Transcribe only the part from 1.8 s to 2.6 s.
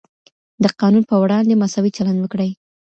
چلند وکړئ.